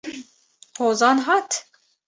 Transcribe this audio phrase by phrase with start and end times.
[0.79, 1.67] Hozan hat?